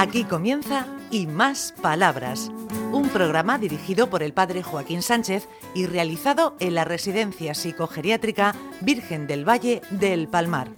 Aquí 0.00 0.24
comienza 0.24 0.86
Y 1.10 1.26
Más 1.26 1.74
Palabras, 1.82 2.50
un 2.90 3.10
programa 3.10 3.58
dirigido 3.58 4.08
por 4.08 4.22
el 4.22 4.32
padre 4.32 4.62
Joaquín 4.62 5.02
Sánchez 5.02 5.46
y 5.74 5.84
realizado 5.84 6.56
en 6.58 6.74
la 6.74 6.86
Residencia 6.86 7.52
Psicogeriátrica 7.52 8.54
Virgen 8.80 9.26
del 9.26 9.46
Valle 9.46 9.82
del 9.90 10.26
Palmar. 10.26 10.68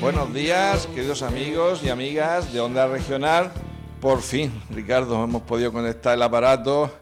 Buenos 0.00 0.32
días, 0.32 0.86
queridos 0.86 1.20
amigos 1.20 1.82
y 1.84 1.90
amigas 1.90 2.50
de 2.50 2.60
Onda 2.60 2.86
Regional. 2.86 3.52
Por 4.00 4.22
fin, 4.22 4.50
Ricardo, 4.70 5.22
hemos 5.22 5.42
podido 5.42 5.70
conectar 5.70 6.14
el 6.14 6.22
aparato. 6.22 7.01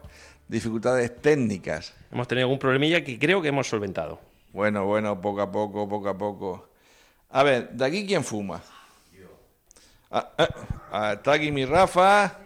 Dificultades 0.51 1.15
técnicas. 1.21 1.93
Hemos 2.11 2.27
tenido 2.27 2.43
algún 2.43 2.59
problemilla 2.59 3.01
que 3.05 3.17
creo 3.17 3.41
que 3.41 3.47
hemos 3.47 3.69
solventado. 3.69 4.19
Bueno, 4.51 4.85
bueno, 4.85 5.21
poco 5.21 5.39
a 5.39 5.49
poco, 5.49 5.87
poco 5.87 6.09
a 6.09 6.17
poco. 6.17 6.67
A 7.29 7.41
ver, 7.43 7.69
¿de 7.69 7.85
aquí 7.85 8.05
quién 8.05 8.21
fuma? 8.21 8.61
Ah, 10.11 10.29
ah, 10.37 10.47
ah, 10.91 11.13
está 11.13 11.31
aquí 11.31 11.53
mi 11.53 11.63
Rafa. 11.63 12.37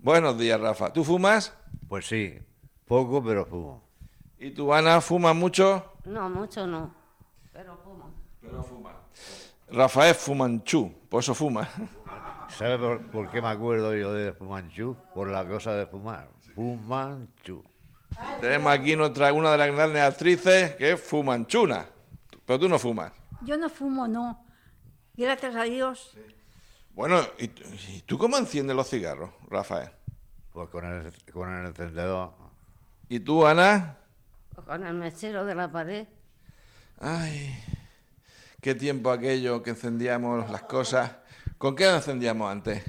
Buenos 0.00 0.38
días, 0.38 0.58
Rafa. 0.58 0.94
¿Tú 0.94 1.04
fumas? 1.04 1.52
Pues 1.90 2.06
sí, 2.06 2.38
poco, 2.86 3.22
pero 3.22 3.44
fumo. 3.44 3.82
¿Y 4.38 4.52
tú, 4.52 4.72
Ana, 4.72 5.02
fumas 5.02 5.36
mucho? 5.36 5.84
No, 6.06 6.30
mucho 6.30 6.66
no, 6.66 6.90
pero 7.52 7.76
fumo. 7.84 8.10
Pero 8.40 8.62
fuma. 8.62 8.92
Rafael 9.68 10.14
Fumanchú, 10.14 10.90
por 11.10 11.20
eso 11.20 11.34
fuma. 11.34 11.68
¿Sabes 12.48 12.78
por, 12.78 13.02
por 13.08 13.30
qué 13.30 13.42
me 13.42 13.48
acuerdo 13.48 13.94
yo 13.94 14.14
de 14.14 14.32
Fumanchu? 14.32 14.96
Por 15.12 15.28
la 15.28 15.46
cosa 15.46 15.74
de 15.74 15.86
fumar. 15.86 16.28
Fumanchu. 16.54 17.62
Tenemos 18.40 18.72
aquí 18.72 18.94
nuestra, 18.96 19.32
una 19.32 19.52
de 19.52 19.58
las 19.58 19.72
grandes 19.74 20.02
actrices, 20.02 20.74
que 20.76 20.92
es 20.92 21.00
Fumanchuna. 21.00 21.86
Pero 22.46 22.58
tú 22.60 22.68
no 22.68 22.78
fumas. 22.78 23.12
Yo 23.42 23.56
no 23.56 23.68
fumo, 23.68 24.06
no. 24.06 24.44
Gracias 25.16 25.54
a 25.56 25.62
Dios. 25.64 26.16
Bueno, 26.94 27.20
¿y, 27.38 27.48
tú- 27.48 27.64
y 27.88 28.02
tú 28.02 28.18
cómo 28.18 28.36
enciendes 28.36 28.76
los 28.76 28.88
cigarros, 28.88 29.30
Rafael? 29.48 29.90
Pues 30.52 30.68
con 30.68 30.84
el, 30.84 31.12
con 31.32 31.52
el 31.52 31.66
encendedor. 31.66 32.32
¿Y 33.08 33.20
tú, 33.20 33.44
Ana? 33.46 33.96
Con 34.66 34.86
el 34.86 34.94
mechero 34.94 35.44
de 35.44 35.54
la 35.56 35.70
pared. 35.72 36.06
Ay, 37.00 37.52
qué 38.60 38.74
tiempo 38.76 39.10
aquello 39.10 39.62
que 39.62 39.70
encendíamos 39.70 40.48
las 40.50 40.62
cosas. 40.62 41.10
¿Con 41.58 41.74
qué 41.74 41.88
encendíamos 41.92 42.50
antes? 42.50 42.82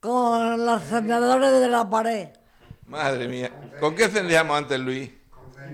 con 0.00 0.66
los 0.66 0.82
encendedores 0.82 1.60
de 1.60 1.68
la 1.68 1.88
pared. 1.88 2.30
Madre 2.92 3.26
mía. 3.26 3.50
¿Con 3.80 3.94
qué 3.94 4.04
encendíamos 4.04 4.54
antes, 4.56 4.78
Luis? 4.78 5.10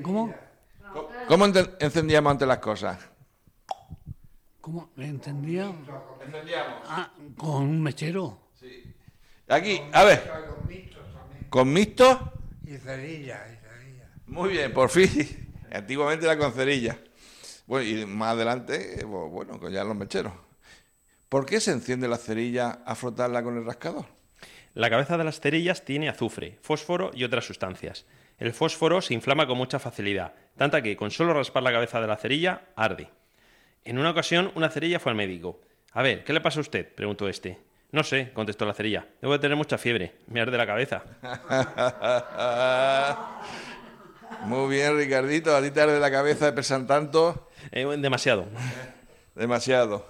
¿Cómo? 0.03 0.33
¿Cómo- 0.93 1.09
¿Cómo 1.27 1.45
ente- 1.47 1.77
encendíamos 1.81 2.31
antes 2.31 2.47
las 2.47 2.59
cosas? 2.59 2.97
¿Cómo? 4.61 4.91
¿Entendía? 4.97 5.73
Encendíamos. 6.25 6.75
Ah, 6.87 7.11
con 7.37 7.63
un 7.65 7.83
mechero. 7.83 8.39
Aquí, 9.49 9.81
a 9.93 10.05
ver. 10.05 10.31
¿Con 11.51 11.73
mixto? 11.73 12.33
Y 12.65 12.77
cerilla, 12.77 13.45
y 13.51 13.57
cerilla. 13.57 14.11
Muy 14.27 14.51
bien, 14.51 14.73
por 14.73 14.89
fin. 14.89 15.11
Antiguamente 15.73 16.25
era 16.25 16.39
con 16.39 16.53
cerilla. 16.53 16.97
Bueno, 17.67 17.85
y 17.89 18.07
más 18.07 18.35
adelante, 18.35 19.01
eh, 19.01 19.05
bueno, 19.05 19.59
con 19.59 19.73
ya 19.73 19.83
los 19.83 19.97
mecheros. 19.97 20.33
¿Por 21.29 21.45
qué 21.45 21.59
se 21.61 21.73
enciende 21.73 22.07
la 22.07 22.17
cerilla 22.17 22.83
a 22.87 22.95
frotarla 22.95 23.43
con 23.43 23.57
el 23.59 23.65
rascador? 23.67 24.07
La 24.79 24.91
cabeza 24.91 25.19
de 25.19 25.25
las 25.25 25.41
cerillas 25.41 25.85
tiene 25.85 26.09
azufre, 26.09 26.57
fósforo 26.63 27.11
y 27.13 27.25
otras 27.25 27.45
sustancias. 27.45 28.07
El 28.39 28.53
fósforo 28.53 29.03
se 29.03 29.13
inflama 29.13 29.45
con 29.45 29.59
mucha 29.59 29.81
facilidad, 29.81 30.35
tanta 30.57 30.83
que 30.83 30.97
con 30.97 31.11
solo 31.11 31.35
raspar 31.35 31.65
la 31.65 31.73
cabeza 31.73 32.01
de 32.01 32.07
la 32.07 32.17
cerilla 32.17 32.63
arde. 32.77 33.09
En 33.85 33.99
una 33.99 34.11
ocasión, 34.11 34.53
una 34.55 34.69
cerilla 34.69 35.01
fue 35.01 35.11
al 35.11 35.17
médico. 35.17 35.61
A 35.95 36.03
ver, 36.03 36.23
¿qué 36.23 36.33
le 36.33 36.41
pasa 36.41 36.61
a 36.61 36.63
usted? 36.63 36.95
preguntó 36.95 37.29
este. 37.29 37.59
No 37.91 38.05
sé, 38.05 38.31
contestó 38.33 38.67
la 38.67 38.73
cerilla. 38.73 39.05
Debo 39.21 39.33
de 39.33 39.41
tener 39.41 39.57
mucha 39.57 39.79
fiebre. 39.79 40.15
Me 40.29 40.41
arde 40.41 40.57
la 40.57 40.65
cabeza. 40.65 41.03
Muy 44.45 44.77
bien, 44.77 44.97
Ricardito. 44.97 45.57
A 45.57 45.61
ti 45.61 45.73
te 45.73 45.81
arde 45.81 45.99
la 45.99 46.13
cabeza 46.13 46.45
de 46.45 46.53
pesar 46.53 46.87
tanto. 46.87 47.49
Eh, 47.73 47.85
demasiado. 47.99 48.47
Demasiado. 49.35 50.07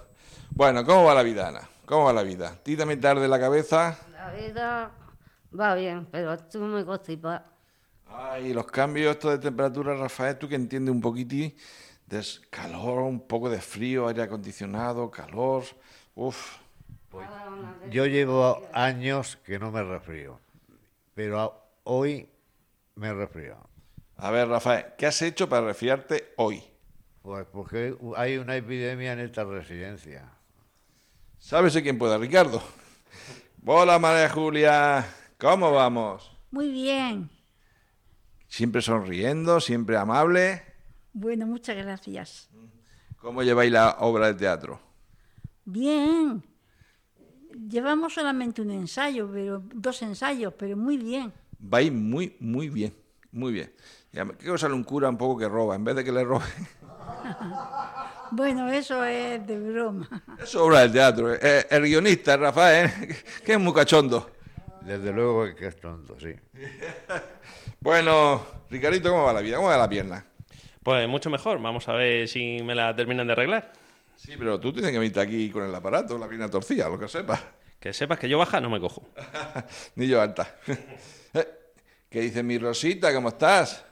Bueno, 0.51 0.85
¿cómo 0.85 1.05
va 1.05 1.15
la 1.15 1.23
vida, 1.23 1.47
Ana? 1.47 1.67
¿Cómo 1.87 2.05
va 2.05 2.13
la 2.13 2.21
vida? 2.21 2.49
¿A 2.49 2.55
ti 2.57 2.77
también 2.77 3.01
te 3.01 3.07
arde 3.07 3.27
la 3.27 3.39
cabeza? 3.39 3.97
La 4.19 4.31
vida 4.31 4.91
va 5.57 5.75
bien, 5.75 6.05
pero 6.11 6.33
estoy 6.33 6.59
muy 6.59 6.83
constipada. 6.83 7.45
Ay, 8.05 8.51
los 8.51 8.65
cambios 8.65 9.11
estos 9.13 9.31
de 9.31 9.37
temperatura, 9.39 9.95
Rafael, 9.95 10.37
tú 10.37 10.49
que 10.49 10.55
entiendes 10.55 10.93
un 10.93 10.99
poquitín 10.99 11.55
de 12.05 12.21
calor, 12.49 13.03
un 13.03 13.25
poco 13.25 13.49
de 13.49 13.61
frío, 13.61 14.09
aire 14.09 14.23
acondicionado, 14.23 15.09
calor. 15.09 15.63
Uf. 16.15 16.57
Yo 17.89 18.07
llevo 18.07 18.61
años 18.73 19.37
que 19.45 19.57
no 19.57 19.71
me 19.71 19.83
resfrío. 19.83 20.37
Pero 21.15 21.57
hoy 21.85 22.27
me 22.95 23.13
resfrío. 23.13 23.55
A 24.17 24.31
ver, 24.31 24.49
Rafael, 24.49 24.87
¿qué 24.97 25.05
has 25.05 25.21
hecho 25.21 25.47
para 25.47 25.67
resfriarte 25.67 26.33
hoy? 26.35 26.61
Pues 27.21 27.45
porque 27.53 27.95
hay 28.17 28.37
una 28.37 28.57
epidemia 28.57 29.13
en 29.13 29.19
esta 29.21 29.45
residencia. 29.45 30.29
¿Sabes 31.37 31.73
de 31.73 31.83
quién 31.83 31.97
puede, 31.97 32.17
Ricardo? 32.17 32.61
Hola, 33.65 33.99
María 33.99 34.29
Julia. 34.29 35.05
¿Cómo 35.37 35.71
vamos? 35.71 36.31
Muy 36.49 36.71
bien. 36.71 37.29
Siempre 38.47 38.81
sonriendo, 38.81 39.59
siempre 39.59 39.97
amable. 39.97 40.63
Bueno, 41.13 41.45
muchas 41.45 41.75
gracias. 41.75 42.49
¿Cómo 43.17 43.43
lleváis 43.43 43.71
la 43.71 43.97
obra 43.99 44.27
de 44.27 44.35
teatro? 44.35 44.79
Bien. 45.65 46.41
Llevamos 47.67 48.13
solamente 48.13 48.61
un 48.61 48.71
ensayo, 48.71 49.29
pero 49.31 49.61
dos 49.73 50.01
ensayos, 50.01 50.53
pero 50.57 50.77
muy 50.77 50.97
bien. 50.97 51.33
Vais 51.59 51.91
muy, 51.91 52.37
muy 52.39 52.69
bien. 52.69 52.95
Muy 53.31 53.51
bien. 53.51 53.73
¿Qué 54.11 54.47
cosa 54.47 54.61
sale 54.65 54.73
un 54.73 54.83
cura 54.83 55.09
un 55.09 55.17
poco 55.17 55.37
que 55.37 55.49
roba? 55.49 55.75
En 55.75 55.83
vez 55.83 55.95
de 55.97 56.03
que 56.03 56.11
le 56.11 56.23
robe. 56.23 56.45
Bueno, 58.31 58.69
eso 58.71 59.03
es 59.05 59.45
de 59.45 59.59
broma. 59.59 60.07
Es 60.41 60.55
obra 60.55 60.81
del 60.81 60.91
teatro. 60.91 61.33
eh. 61.33 61.67
El 61.69 61.83
guionista, 61.83 62.37
Rafael, 62.37 62.85
¿eh? 62.87 63.23
que 63.45 63.53
es 63.53 63.59
muy 63.59 63.73
cachondo. 63.73 64.31
Desde 64.81 65.11
luego 65.11 65.53
que 65.55 65.67
es 65.67 65.79
tonto, 65.79 66.17
sí. 66.19 66.33
Bueno, 67.81 68.45
Ricardito, 68.69 69.09
¿cómo 69.09 69.23
va 69.23 69.33
la 69.33 69.41
vida? 69.41 69.55
¿Cómo 69.57 69.69
va 69.69 69.77
la 69.77 69.87
pierna? 69.89 70.25
Pues 70.83 71.07
mucho 71.07 71.29
mejor. 71.29 71.61
Vamos 71.61 71.87
a 71.87 71.93
ver 71.93 72.27
si 72.27 72.61
me 72.63 72.75
la 72.75 72.95
terminan 72.95 73.27
de 73.27 73.33
arreglar. 73.33 73.71
Sí, 74.15 74.33
pero 74.37 74.59
tú 74.59 74.73
tienes 74.73 74.91
que 74.91 74.97
venirte 74.99 75.19
aquí 75.21 75.49
con 75.49 75.63
el 75.63 75.73
aparato, 75.73 76.17
la 76.17 76.27
pierna 76.27 76.49
torcida, 76.49 76.89
lo 76.89 76.99
que 76.99 77.07
sepas. 77.07 77.41
Que 77.79 77.93
sepas 77.93 78.19
que 78.19 78.27
yo 78.27 78.37
baja 78.37 78.59
no 78.59 78.69
me 78.69 78.79
cojo. 78.81 79.07
Ni 79.95 80.07
yo 80.07 80.21
alta. 80.21 80.55
Eh, 81.33 81.47
¿Qué 82.09 82.19
dice 82.21 82.43
mi 82.43 82.57
Rosita? 82.57 83.13
¿Cómo 83.13 83.29
estás? 83.29 83.85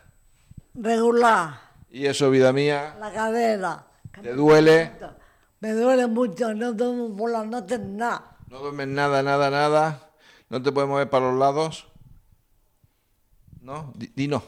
Regular, 0.74 1.62
¿Y 1.90 2.06
eso, 2.06 2.30
vida 2.30 2.52
mía? 2.52 2.96
la 3.00 3.12
cadera. 3.14 3.87
¿Te 4.22 4.34
duele? 4.34 4.92
Me 5.60 5.72
duele 5.74 6.08
mucho, 6.08 6.54
no 6.54 6.76
tomo 6.76 7.16
por 7.16 7.32
las 7.32 7.46
noches 7.48 7.80
nada. 7.80 8.38
¿No 8.48 8.60
duermes 8.60 8.88
nada, 8.88 9.22
nada, 9.24 9.50
nada? 9.50 10.10
¿No 10.50 10.62
te 10.62 10.72
puedes 10.72 10.90
mover 10.90 11.10
para 11.10 11.30
los 11.30 11.40
lados? 11.40 11.88
¿No? 13.62 13.92
Di, 13.96 14.12
di 14.16 14.28
no. 14.28 14.44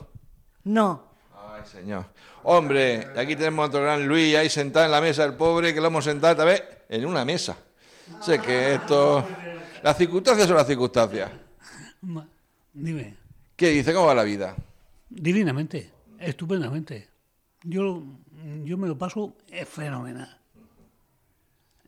Ay, 1.51 1.61
señor. 1.65 2.05
Hombre, 2.43 3.07
aquí 3.17 3.35
tenemos 3.35 3.63
a 3.65 3.67
otro 3.67 3.81
gran 3.81 4.07
Luis 4.07 4.35
ahí 4.35 4.49
sentado 4.49 4.85
en 4.85 4.91
la 4.91 5.01
mesa, 5.01 5.25
el 5.25 5.33
pobre, 5.33 5.73
que 5.73 5.81
lo 5.81 5.87
hemos 5.87 6.05
sentado 6.05 6.31
esta 6.31 6.45
vez 6.45 6.63
en 6.87 7.05
una 7.05 7.25
mesa. 7.25 7.57
Sé 8.21 8.39
que 8.39 8.75
esto... 8.75 9.25
Las 9.83 9.97
circunstancias 9.97 10.47
son 10.47 10.57
las 10.57 10.67
circunstancias. 10.67 11.31
Ma- 12.01 12.27
Dime, 12.73 13.17
¿Qué 13.55 13.69
dice? 13.69 13.93
¿Cómo 13.93 14.07
va 14.07 14.15
la 14.15 14.23
vida? 14.23 14.55
divinamente, 15.09 15.91
estupendamente. 16.19 17.09
Yo, 17.63 18.03
yo 18.63 18.77
me 18.77 18.87
lo 18.87 18.97
paso 18.97 19.35
fenomenal. 19.65 20.39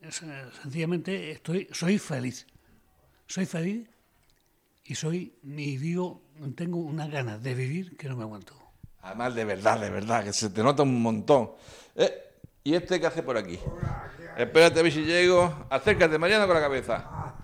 Es, 0.02 0.24
eh, 0.24 0.46
sencillamente 0.62 1.32
estoy, 1.32 1.68
soy 1.72 2.00
feliz. 2.00 2.48
Soy 3.28 3.46
feliz 3.46 3.88
y 4.84 4.96
soy, 4.96 5.34
y 5.44 5.78
digo, 5.78 6.24
tengo 6.56 6.78
unas 6.80 7.10
ganas 7.10 7.42
de 7.42 7.54
vivir 7.54 7.96
que 7.98 8.10
no 8.10 8.18
me 8.18 8.24
aguanto. 8.24 8.56
Además, 9.04 9.36
de 9.36 9.46
verdad, 9.46 9.80
de 9.80 9.90
verdad, 9.90 10.24
que 10.24 10.34
se 10.34 10.50
te 10.50 10.64
nota 10.64 10.84
un 10.84 11.02
montón. 11.02 11.52
Eh, 11.96 12.12
¿Y 12.64 12.76
este 12.76 13.00
qué 13.00 13.08
hace 13.08 13.24
por 13.24 13.38
aquí? 13.38 13.60
Espérate 14.38 14.80
a 14.80 14.84
ver 14.84 14.92
si 14.92 15.04
llego. 15.04 15.66
Acércate, 15.70 16.18
Mariano, 16.18 16.46
con 16.46 16.56
la 16.56 16.62
cabeza. 16.62 17.36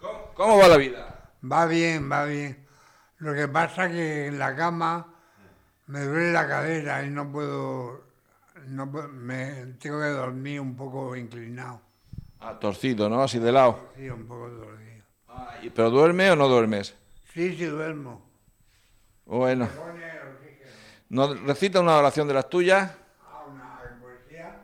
¿Cómo, 0.00 0.32
cómo 0.34 0.58
va 0.58 0.68
la 0.68 0.76
vida? 0.76 1.32
Va 1.50 1.66
bien, 1.66 2.10
va 2.10 2.24
bien. 2.24 2.66
Lo 3.18 3.34
que 3.34 3.48
pasa 3.48 3.88
que 3.88 4.26
en 4.26 4.38
la 4.38 4.56
cama 4.56 5.14
me 5.86 6.00
duele 6.00 6.32
la 6.32 6.48
cadera 6.48 7.04
y 7.04 7.10
no 7.10 7.30
puedo, 7.30 8.11
no 8.66 8.86
me 8.86 9.74
tengo 9.80 10.00
que 10.00 10.06
dormir 10.08 10.60
un 10.60 10.76
poco 10.76 11.14
inclinado. 11.16 11.80
Ah, 12.40 12.58
torcido, 12.58 13.08
¿no? 13.08 13.22
Así 13.22 13.38
de 13.38 13.52
lado. 13.52 13.92
Sí, 13.96 14.08
un 14.10 14.26
poco 14.26 14.48
dormido. 14.48 15.04
¿Y- 15.62 15.70
¿Pero 15.70 15.90
duerme 15.90 16.30
o 16.30 16.36
no 16.36 16.48
duermes? 16.48 16.94
Sí, 17.32 17.56
sí 17.56 17.64
duermo. 17.66 18.24
Bueno. 19.24 19.68
¿Nos 21.08 21.40
recita 21.42 21.80
una 21.80 21.96
oración 21.98 22.26
de 22.26 22.34
las 22.34 22.48
tuyas? 22.48 22.90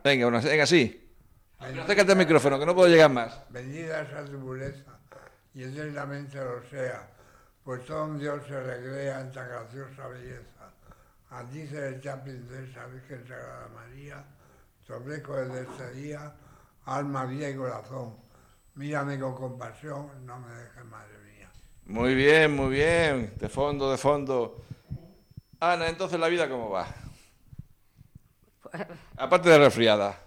Venga, 0.02 0.26
una, 0.26 0.40
venga, 0.40 0.66
sí. 0.66 1.04
Pero 1.60 1.82
acércate 1.82 2.12
al 2.12 2.18
micrófono, 2.18 2.58
que 2.58 2.64
no 2.66 2.74
puedo 2.74 2.88
llegar 2.88 3.10
más. 3.10 3.38
Bendita 3.50 4.06
sea 4.08 4.24
tu 4.24 4.38
pureza 4.38 4.98
y 5.54 5.64
eternamente 5.64 6.38
lo 6.38 6.62
sea, 6.70 7.08
pues 7.64 7.84
todo 7.84 8.04
un 8.04 8.18
Dios 8.18 8.42
se 8.46 8.60
recrea 8.60 9.20
en 9.20 9.32
tan 9.32 9.48
graciosa 9.48 10.06
belleza. 10.08 10.57
A 11.30 11.44
ti, 11.44 11.66
celestial 11.66 12.22
princesa, 12.22 12.86
Virgen 12.86 13.26
Sagrada 13.26 13.68
María, 13.74 14.24
te 14.86 14.92
ofrezco 14.94 15.36
desde 15.36 15.60
este 15.62 15.90
día 15.92 16.34
alma, 16.86 17.26
vida 17.26 17.50
y 17.50 17.56
corazón. 17.56 18.16
Mírame 18.74 19.18
con 19.18 19.34
compasión, 19.34 20.24
no 20.24 20.38
me 20.38 20.50
dejes, 20.54 20.84
madre 20.86 21.18
mía. 21.24 21.50
Muy 21.84 22.14
bien, 22.14 22.54
muy 22.56 22.70
bien. 22.70 23.34
De 23.38 23.48
fondo, 23.48 23.90
de 23.90 23.98
fondo. 23.98 24.64
Ana, 25.60 25.88
entonces 25.88 26.18
la 26.18 26.28
vida 26.28 26.48
cómo 26.48 26.70
va? 26.70 26.86
Pues, 28.62 28.86
Aparte 29.16 29.50
de 29.50 29.58
resfriada. 29.58 30.18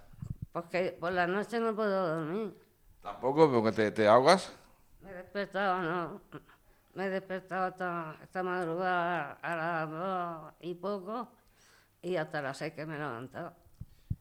porque 0.51 0.95
por 0.99 1.11
la 1.13 1.25
noche 1.25 1.59
no 1.59 1.75
puedo 1.75 2.15
dormir. 2.15 2.53
Tampoco, 3.01 3.49
porque 3.51 3.71
te, 3.71 3.91
te 3.91 4.07
ahogas. 4.07 4.51
Me 5.01 5.09
he 5.09 5.13
despertado, 5.15 5.81
no. 5.81 6.21
Me 6.93 7.05
he 7.05 7.09
despertado 7.09 7.69
esta, 7.69 8.17
esta 8.21 8.43
madrugada 8.43 9.37
a 9.41 9.55
las 9.55 9.89
dos 9.89 10.53
y 10.61 10.73
poco 10.75 11.29
y 12.01 12.15
hasta 12.17 12.41
las 12.41 12.57
seis 12.57 12.73
que 12.73 12.85
me 12.85 12.95
he 12.95 12.99
levantado. 12.99 13.53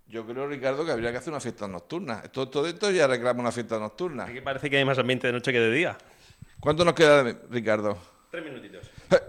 Yo 0.07 0.27
creo, 0.27 0.47
Ricardo, 0.47 0.85
que 0.85 0.93
habría 0.93 1.11
que 1.13 1.19
hacer 1.19 1.33
una 1.33 1.41
fiesta 1.41 1.67
nocturna. 1.69 2.23
Todo, 2.23 2.49
todo 2.49 2.67
esto 2.67 2.91
ya 2.91 3.07
reclama 3.07 3.41
una 3.41 3.53
fiesta 3.53 3.79
nocturna. 3.79 4.25
Aquí 4.25 4.41
parece 4.41 4.69
que 4.69 4.77
hay 4.77 4.85
más 4.85 4.99
ambiente 4.99 5.27
de 5.27 5.33
noche 5.33 5.53
que 5.53 5.61
de 5.61 5.71
día. 5.71 5.97
¿Cuánto 6.59 6.85
nos 6.85 6.95
queda, 6.95 7.23
Ricardo? 7.49 7.97
Tres 8.31 8.45
minutitos. 8.45 8.91
Eh, 9.11 9.21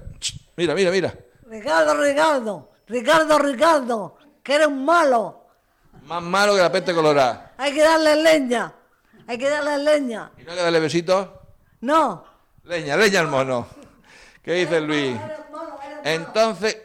Mira, 0.58 0.76
mira, 0.76 0.92
mira. 0.92 1.14
Ricardo, 1.48 2.00
Ricardo, 2.02 2.72
Ricardo, 2.88 3.40
Ricardo, 3.40 4.18
que 4.44 4.56
eres 4.56 4.68
un 4.68 4.86
malo. 4.86 5.46
Más 6.04 6.22
malo 6.22 6.56
que 6.56 6.62
la 6.62 6.72
peste 6.72 6.94
colorada. 6.94 7.54
Hay 7.58 7.74
que 7.74 7.82
darle 7.82 8.16
leña, 8.22 8.74
hay 9.28 9.38
que 9.38 9.50
darle 9.50 9.78
leña. 9.84 10.32
¿Y 10.38 10.44
no 10.44 10.52
hay 10.52 10.58
que 10.58 10.64
darle 10.64 10.80
besitos? 10.80 11.28
No. 11.82 12.31
Leña, 12.64 12.96
leña 12.98 13.20
al 13.22 13.28
mono. 13.28 13.68
¿Qué 14.44 14.54
dice 14.54 14.82
Luis? 14.82 15.18
Entonces, 16.04 16.78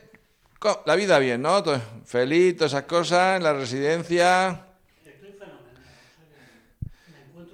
la 0.85 0.95
vida 0.97 1.19
bien, 1.19 1.43
¿no? 1.43 1.63
Feliz, 2.05 2.57
todas 2.57 2.73
esas 2.73 2.85
cosas, 2.85 3.37
en 3.37 3.43
la 3.43 3.53
residencia. 3.53 4.67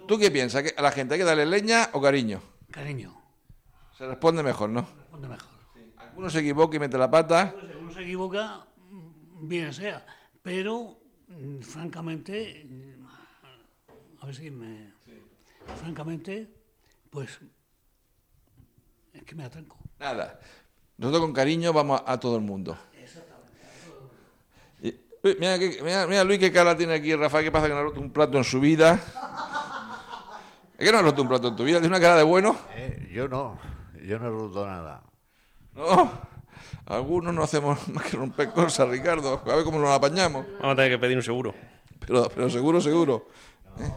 ¿Tú 0.07 0.19
qué 0.19 0.31
piensas? 0.31 0.63
¿Que 0.63 0.75
¿A 0.77 0.83
la 0.83 0.91
gente 0.91 1.15
hay 1.15 1.21
que 1.21 1.25
darle 1.25 1.47
leña 1.47 1.91
o 1.93 2.01
cariño? 2.01 2.43
Cariño, 2.71 3.21
Se 3.97 4.07
responde 4.07 4.43
mejor, 4.43 4.71
¿no? 4.71 4.87
responde 4.97 5.29
mejor. 5.29 5.49
Alguno 5.97 6.31
se 6.31 6.41
equivoca 6.41 6.77
y 6.77 6.81
mete 6.81 6.99
la 6.99 7.11
pata. 7.11 7.55
Si 7.59 7.77
uno 7.77 7.93
se 7.93 8.03
equivoca, 8.03 8.67
mm, 8.91 9.49
bien 9.49 9.73
sea. 9.73 10.05
Pero, 10.43 10.99
mm, 11.29 11.61
francamente, 11.61 12.67
mm, 12.69 13.07
a 14.21 14.27
ver 14.27 14.35
si 14.35 14.51
me... 14.51 14.93
Francamente, 15.77 16.49
pues, 17.11 17.39
es 19.23 19.27
que 19.29 19.35
me 19.35 19.45
atranco. 19.45 19.77
Nada. 19.99 20.39
Nosotros 20.99 21.23
con 21.23 21.33
cariño 21.33 21.73
vamos 21.73 22.01
a, 22.07 22.13
a 22.13 22.21
todo 22.21 22.37
el 22.37 22.43
mundo. 22.43 22.77
Y- 24.83 24.95
uy, 25.23 25.37
mira, 25.41 25.59
que- 25.59 25.81
mira, 25.83 26.07
mira, 26.07 26.25
Luis, 26.25 26.39
qué 26.39 26.53
cara 26.53 26.77
tiene 26.77 26.95
aquí, 26.95 27.15
Rafael. 27.15 27.45
¿Qué 27.45 27.51
pasa 27.53 27.67
que 27.69 27.73
no 27.75 27.81
ha 27.81 27.83
roto 27.83 28.01
un 28.01 28.11
plato 28.13 28.37
en 28.39 28.45
su 28.45 28.61
vida? 28.61 28.99
¿Es 30.79 30.85
que 30.87 30.93
no 30.93 30.99
has 30.99 31.05
roto 31.05 31.23
un 31.23 31.29
plato 31.29 31.49
en 31.49 31.57
tu 31.57 31.65
vida? 31.65 31.79
¿Tiene 31.79 31.89
una 31.95 32.01
cara 32.01 32.17
de 32.17 32.23
bueno? 32.25 32.57
Eh, 32.75 33.11
yo 33.13 33.29
no, 33.29 33.59
yo 34.05 34.19
no 34.19 34.27
he 34.27 34.31
roto 34.31 34.67
nada. 34.67 35.03
No. 35.75 36.33
Algunos 36.87 37.33
no 37.33 37.43
hacemos 37.45 37.87
más 37.89 38.05
que 38.05 38.17
romper 38.17 38.51
cosas, 38.51 38.89
Ricardo. 38.89 39.41
A 39.47 39.55
ver 39.57 39.65
cómo 39.65 39.79
nos 39.79 39.91
apañamos. 39.91 40.45
Vamos 40.61 40.73
a 40.73 40.77
tener 40.77 40.91
que 40.91 40.99
pedir 40.99 41.17
un 41.17 41.23
seguro. 41.23 41.55
Pero, 42.01 42.29
pero 42.35 42.51
seguro, 42.51 42.81
seguro. 42.81 43.29
¿Eh? 43.79 43.91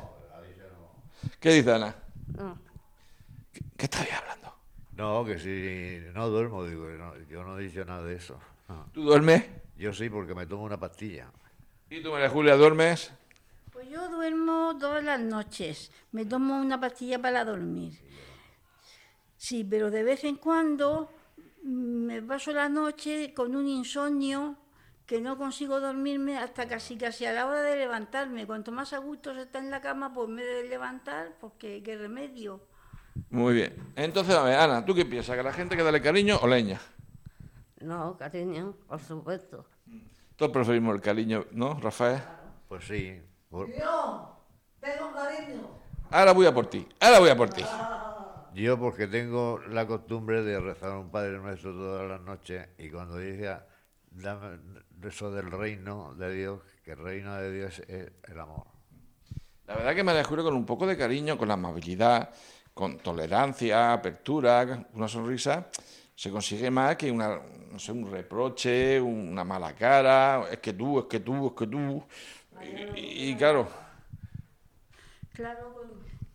¿Qué 1.40 1.50
dice 1.54 1.74
Ana? 1.74 1.96
No. 2.38 2.58
¿Qué, 3.52 3.62
qué 3.76 3.86
estáis 3.86 4.10
hablando? 4.14 4.45
No, 4.96 5.26
que 5.26 5.38
si 5.40 6.02
no 6.14 6.30
duermo, 6.30 6.64
digo, 6.64 6.88
no, 6.90 7.18
yo 7.30 7.44
no 7.44 7.60
he 7.60 7.64
dicho 7.64 7.84
nada 7.84 8.04
de 8.04 8.16
eso. 8.16 8.40
No. 8.70 8.88
¿Tú 8.94 9.04
duermes? 9.04 9.46
Yo 9.78 9.94
sí, 9.94 10.10
porque 10.10 10.34
me 10.34 10.46
tomo 10.46 10.64
una 10.64 10.80
pastilla. 10.80 11.30
¿Y 11.90 12.02
tú, 12.02 12.12
María 12.12 12.30
Julia, 12.30 12.56
duermes? 12.56 13.12
Pues 13.72 13.90
yo 13.90 14.08
duermo 14.10 14.78
todas 14.80 15.04
las 15.04 15.20
noches. 15.20 15.92
Me 16.14 16.26
tomo 16.26 16.58
una 16.58 16.80
pastilla 16.80 17.22
para 17.22 17.44
dormir. 17.44 18.00
Sí, 19.36 19.68
pero 19.70 19.92
de 19.92 20.04
vez 20.04 20.24
en 20.24 20.38
cuando 20.38 21.10
me 21.62 22.22
paso 22.22 22.54
la 22.54 22.70
noche 22.70 23.34
con 23.34 23.56
un 23.56 23.68
insomnio 23.68 24.56
que 25.06 25.20
no 25.20 25.38
consigo 25.38 25.80
dormirme 25.80 26.38
hasta 26.38 26.68
casi 26.68 26.98
casi 26.98 27.26
a 27.26 27.34
la 27.34 27.46
hora 27.46 27.62
de 27.62 27.76
levantarme. 27.76 28.48
Cuanto 28.48 28.72
más 28.72 28.94
a 28.94 29.00
gusto 29.00 29.36
se 29.36 29.42
está 29.42 29.60
en 29.60 29.70
la 29.70 29.82
cama, 29.82 30.14
pues 30.14 30.30
me 30.30 30.44
de 30.44 30.64
levantar, 30.64 31.36
porque 31.40 31.84
qué 31.84 31.98
remedio. 31.98 32.62
Muy 33.30 33.54
bien. 33.54 33.76
Entonces, 33.96 34.36
a 34.36 34.44
ver, 34.44 34.56
Ana, 34.60 34.86
¿tú 34.86 34.94
qué 34.94 35.06
piensas? 35.06 35.36
¿Que 35.36 35.44
la 35.44 35.54
gente 35.54 35.76
que 35.76 35.84
darle 35.84 36.02
cariño 36.02 36.38
o 36.42 36.48
leña? 36.48 36.80
No, 37.82 38.18
cariño, 38.18 38.76
por 38.88 39.00
supuesto. 39.00 39.66
Todos 40.36 40.52
preferimos 40.52 40.96
el 40.96 41.02
cariño, 41.02 41.46
¿no, 41.52 41.80
Rafael? 41.80 42.22
Pues 42.68 42.86
sí. 42.86 43.22
por- 43.50 43.70
Yo 43.70 44.38
tengo 44.80 45.14
cariño. 45.14 45.68
Ahora 46.12 46.34
voy 46.34 46.46
a 46.46 46.54
por 46.54 46.68
ti. 46.68 46.88
Ahora 47.00 47.20
voy 47.20 47.30
a 47.30 47.36
por 47.38 47.50
ti. 47.50 47.64
Yo 48.54 48.80
porque 48.80 49.08
tengo 49.08 49.60
la 49.70 49.86
costumbre 49.86 50.42
de 50.42 50.60
rezar 50.62 50.92
a 50.94 51.00
un 51.00 51.10
Padre 51.12 51.40
Nuestro 51.40 51.74
todas 51.74 52.08
las 52.10 52.22
noches 52.22 52.66
y 52.78 52.90
cuando 52.90 53.16
decía 53.18 53.66
dame 54.12 54.60
eso 55.04 55.30
del 55.30 55.52
reino 55.52 56.16
de 56.16 56.34
Dios, 56.34 56.62
que 56.84 56.92
el 56.94 57.00
reino 57.00 57.36
de 57.36 57.52
Dios 57.52 57.80
es 57.88 58.12
el 58.24 58.40
amor. 58.40 58.66
La 59.68 59.76
verdad 59.76 59.94
que 59.94 60.04
me 60.06 60.14
descubro 60.14 60.44
con 60.44 60.54
un 60.54 60.66
poco 60.66 60.88
de 60.88 60.96
cariño, 60.98 61.38
con 61.38 61.50
la 61.50 61.56
amabilidad, 61.56 62.30
con 62.76 63.00
tolerancia, 63.00 63.94
apertura, 63.94 64.86
una 64.94 65.08
sonrisa, 65.08 65.68
se 66.16 66.30
consigue 66.30 66.70
más 66.70 66.98
que 66.98 67.10
una, 67.12 67.40
no 67.72 67.80
sé, 67.80 67.92
un 67.94 68.12
reproche, 68.12 69.02
una 69.02 69.44
mala 69.46 69.74
cara, 69.74 70.44
es 70.52 70.60
que 70.60 70.74
tú, 70.74 71.00
es 71.00 71.06
que 71.06 71.22
tú, 71.22 71.48
es 71.48 71.54
que 71.54 71.68
tú. 71.68 72.04
Y, 72.96 73.36
claro, 73.38 73.68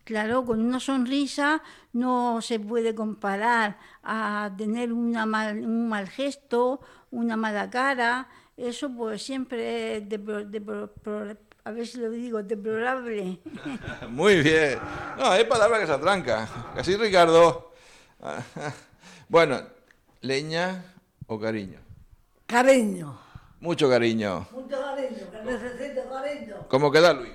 claro, 0.03 0.45
con 0.45 0.59
una 0.61 0.79
sonrisa 0.79 1.61
no 1.93 2.41
se 2.41 2.59
puede 2.59 2.93
comparar 2.95 3.77
a 4.03 4.51
tener 4.57 4.91
una 4.93 5.25
mal- 5.25 5.63
un 5.63 5.89
mal 5.89 6.07
gesto, 6.09 6.81
una 7.11 7.37
mala 7.37 7.69
cara. 7.69 8.27
Eso 8.57 8.89
pues 8.95 9.23
siempre 9.23 9.97
es 9.97 10.03
pro- 10.19 11.35
a 11.63 11.71
ver 11.71 11.85
si 11.87 11.99
lo 11.99 12.09
digo, 12.09 12.41
deplorable. 12.43 13.39
muy 14.09 14.41
bien. 14.41 14.79
No, 15.17 15.25
hay 15.27 15.45
palabras 15.45 15.79
que 15.81 15.87
se 15.87 15.93
atrancan. 15.93 16.47
Así, 16.75 16.95
Ricardo. 16.95 17.71
Bueno, 19.29 19.61
leña 20.19 20.83
o 21.25 21.39
cariño. 21.39 21.79
Cariño. 22.47 23.17
Mucho 23.61 23.89
cariño. 23.89 24.45
Mucho 24.51 24.75
cariño, 24.81 25.31
que 25.31 25.41
necesito 25.43 26.09
cariño. 26.09 26.55
¿Cómo 26.67 26.91
queda, 26.91 27.13
Luis? 27.13 27.31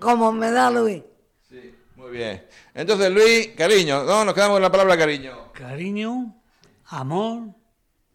Como 0.00 0.32
me 0.32 0.50
da 0.50 0.68
Luis. 0.70 1.02
Sí, 1.48 1.72
muy 1.94 2.10
bien. 2.10 2.44
Entonces, 2.74 3.10
Luis, 3.12 3.50
cariño. 3.56 4.02
No, 4.02 4.24
nos 4.24 4.34
quedamos 4.34 4.56
con 4.56 4.62
la 4.62 4.70
palabra 4.72 4.98
cariño. 4.98 5.52
Cariño, 5.52 6.34
amor, 6.86 7.50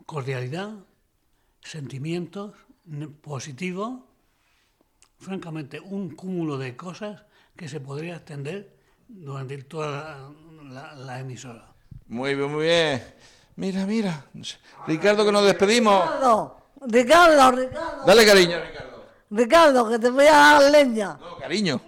cordialidad, 0.05 0.71
sentimientos 1.61 2.53
positivos, 3.21 3.99
francamente, 5.19 5.79
un 5.79 6.15
cúmulo 6.15 6.57
de 6.57 6.75
cosas 6.75 7.23
que 7.55 7.67
se 7.69 7.79
podría 7.79 8.15
extender 8.17 8.75
durante 9.07 9.57
toda 9.63 10.31
la, 10.63 10.69
la- 10.69 10.95
la 10.95 11.19
emisora. 11.19 11.67
Muy 12.07 12.35
bien, 12.35 12.51
muy 12.51 12.63
bien. 12.65 13.03
Mira, 13.55 13.85
mira. 13.85 14.25
Ricardo, 14.87 15.25
que 15.25 15.31
nos 15.31 15.45
despedimos. 15.45 16.01
Ricardo, 16.03 16.65
Ricardo, 16.87 17.51
Ricardo. 17.51 18.05
Dale 18.05 18.25
cariño, 18.25 18.57
Ricardo. 18.59 19.05
Ricardo, 19.29 19.89
que 19.89 19.99
te 19.99 20.09
voy 20.09 20.25
a 20.25 20.31
dar 20.31 20.71
leña. 20.71 21.17
No, 21.19 21.37
cariño. 21.37 21.81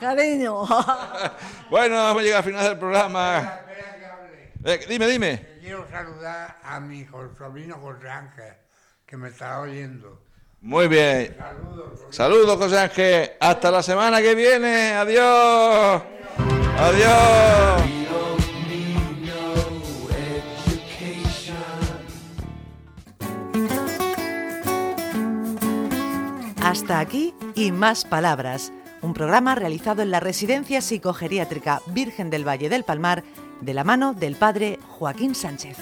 Cariño. 0.00 0.62
Bueno, 1.70 2.10
hemos 2.10 2.22
llegado 2.22 2.38
al 2.38 2.44
final 2.44 2.64
del 2.66 2.78
programa. 2.78 3.38
Espera 3.40 3.98
que 3.98 4.06
hable. 4.06 4.52
Eh, 4.64 4.86
dime, 4.88 5.06
dime. 5.06 5.46
Quiero 5.60 5.86
saludar 5.90 6.58
a 6.62 6.80
mi 6.80 7.04
sobrino 7.36 7.76
José 7.78 8.08
Ángel, 8.08 8.54
que 9.08 9.16
me 9.16 9.28
está 9.30 9.60
oyendo. 9.60 10.20
Muy 10.60 10.86
bien. 10.86 11.34
Saludos. 11.38 12.00
Saludos, 12.10 12.56
José 12.58 12.78
Ángel. 12.78 13.30
Hasta 13.40 13.70
la 13.70 13.82
semana 13.82 14.20
que 14.20 14.34
viene. 14.34 14.92
Adiós. 14.92 16.02
Adiós. 16.78 17.82
Hasta 26.62 27.00
aquí 27.00 27.34
y 27.54 27.72
más 27.72 28.04
palabras. 28.04 28.72
Un 29.00 29.14
programa 29.14 29.54
realizado 29.54 30.02
en 30.02 30.10
la 30.10 30.20
Residencia 30.20 30.82
Psicogeriátrica 30.82 31.80
Virgen 31.86 32.28
del 32.28 32.46
Valle 32.46 32.68
del 32.68 32.84
Palmar 32.84 33.24
de 33.62 33.72
la 33.72 33.84
mano 33.84 34.12
del 34.12 34.36
padre 34.36 34.78
Joaquín 34.86 35.34
Sánchez. 35.34 35.78